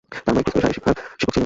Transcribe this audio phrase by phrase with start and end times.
[0.25, 1.39] তার মা একটি স্কুলের শারীরিক শিক্ষার শিক্ষক ছিলেন।